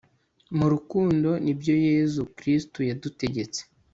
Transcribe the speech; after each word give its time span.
mu 0.57 0.67
rukundo, 0.73 1.29
nibyo 1.43 1.73
yezu 1.85 2.21
kristu 2.37 2.79
yadutegetse 2.89 3.61